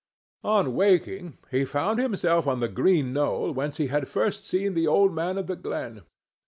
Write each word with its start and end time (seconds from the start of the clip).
On 0.43 0.73
waking, 0.73 1.37
he 1.51 1.63
found 1.63 1.99
himself 1.99 2.47
on 2.47 2.59
the 2.59 2.67
green 2.67 3.13
knoll 3.13 3.51
whence 3.51 3.77
he 3.77 3.85
had 3.85 4.07
first 4.07 4.47
seen 4.47 4.73
the 4.73 4.87
old 4.87 5.13
man 5.13 5.37
of 5.37 5.45
the 5.45 5.55
glen. 5.55 6.01